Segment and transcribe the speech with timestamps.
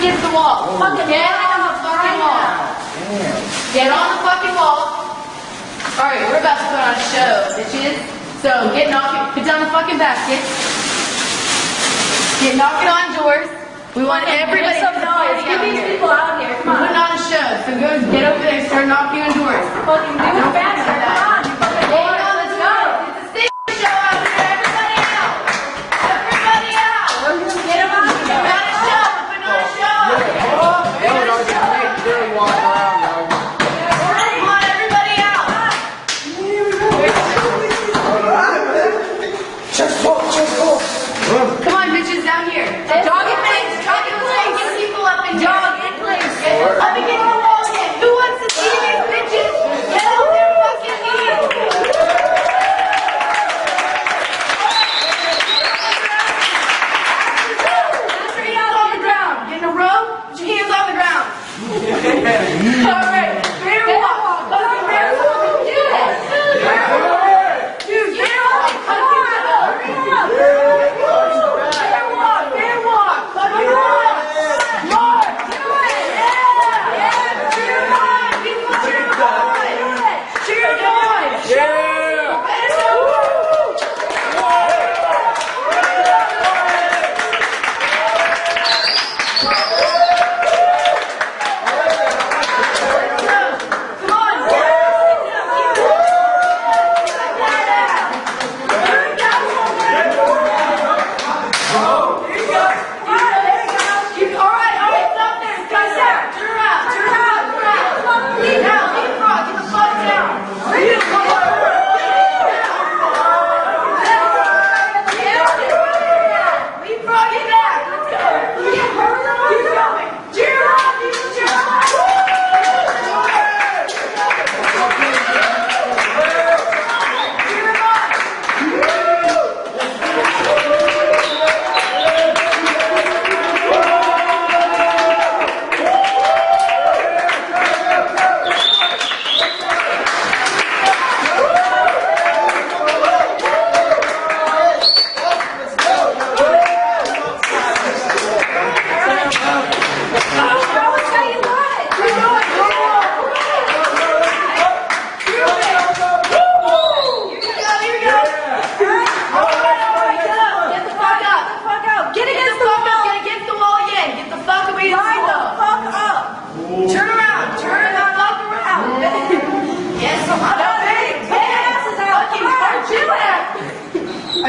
[0.00, 0.64] against the wall.
[0.80, 2.40] Fucking Get on the fucking wall.
[3.76, 4.80] Get on the fucking wall.
[6.00, 8.00] All right, we're about to put on a show, bitches.
[8.40, 10.40] So get knocking, put down the fucking basket.
[12.40, 13.48] Get knocking on doors.
[13.92, 15.44] We want everybody to noise.
[15.44, 16.56] Get these people out here.
[16.64, 17.12] Come putting on.
[17.12, 19.66] on a show, so go get over there and start knocking on doors.
[19.84, 20.69] Fucking do it faster.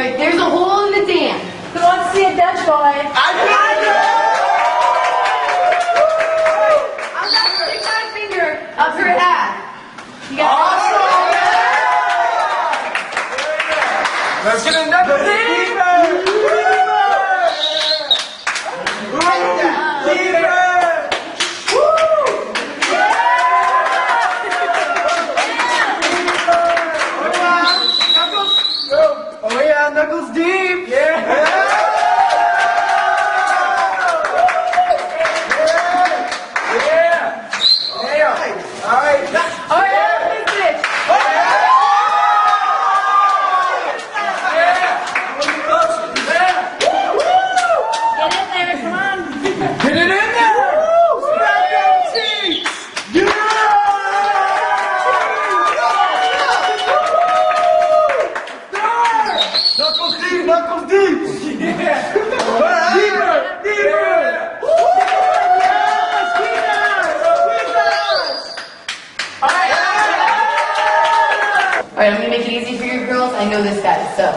[0.02, 1.40] Right, there's a hole in the dam.
[1.74, 2.74] Who wants to see a Dutch boy?
[2.74, 3.30] I
[3.82, 3.94] do.
[7.20, 8.48] I'm gonna stick my finger
[8.82, 9.62] up her ass.
[10.32, 10.82] You got
[14.44, 15.18] Let's get another
[19.24, 20.61] Oh
[72.02, 73.34] right, I'm gonna make it easy for you girls.
[73.34, 74.32] I know this guy, so.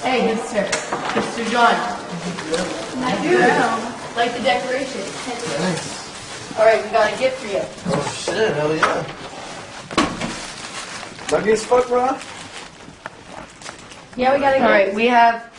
[0.00, 0.64] Hey, good sir.
[0.64, 1.50] Mr.
[1.50, 1.74] John.
[3.04, 3.36] I do.
[4.16, 5.02] Like the decoration.
[5.60, 6.58] Nice.
[6.58, 7.60] All right, we got a gift for you.
[7.86, 9.04] Oh shit, hell yeah.
[11.30, 12.16] Lucky as fuck, bro.
[14.16, 14.64] Yeah, we got a gift.
[14.64, 15.52] All right, we have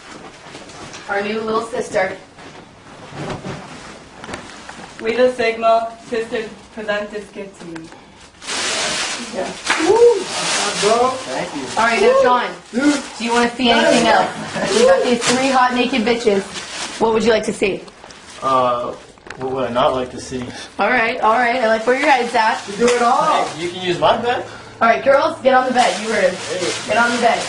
[1.09, 2.17] our new little sister.
[5.01, 7.89] We the Sigma sisters present this gift to you.
[9.15, 11.09] Bro.
[11.23, 11.63] Thank you.
[11.79, 12.51] All right, now Sean,
[13.17, 14.29] do you want to see anything else?
[14.77, 16.43] We got these three hot naked bitches.
[16.99, 17.81] What would you like to see?
[18.41, 18.91] Uh,
[19.39, 20.41] what would I not like to see?
[20.79, 21.55] All right, all right.
[21.57, 22.65] I like where your head's at.
[22.67, 23.47] You do it all.
[23.57, 24.45] You can use my bed.
[24.81, 25.91] All right, girls, get on the bed.
[26.03, 26.35] You heard him.
[26.87, 27.39] Get on the bed.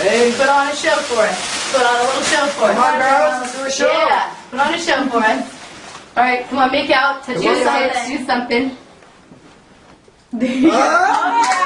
[0.00, 1.72] Hey, put on a show for us.
[1.72, 2.74] Put on a little show for us.
[2.74, 3.92] Come on, girls, let's do a show.
[3.92, 6.16] Yeah, put on a show for us.
[6.16, 7.22] All right, come on, make out.
[7.24, 7.94] Touch Come your on, sides.
[7.94, 8.08] guys.
[8.08, 8.76] Do something.
[10.38, 10.60] 对。
[10.62, 11.59] 呀